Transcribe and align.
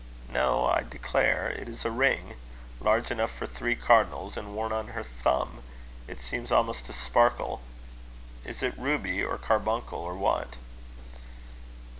No, 0.29 0.65
I 0.65 0.81
declare 0.81 1.49
it 1.51 1.69
is 1.69 1.85
a 1.85 1.91
ring 1.91 2.33
large 2.79 3.11
enough 3.11 3.29
for 3.29 3.45
three 3.45 3.75
cardinals, 3.75 4.35
and 4.35 4.55
worn 4.55 4.71
on 4.71 4.87
her 4.97 5.03
thumb. 5.03 5.61
It 6.07 6.21
seems 6.21 6.51
almost 6.51 6.87
to 6.87 6.93
sparkle. 6.93 7.61
Is 8.43 8.63
it 8.63 8.73
ruby, 8.79 9.23
or 9.23 9.37
carbuncle, 9.37 9.99
or 9.99 10.15
what?" 10.15 10.55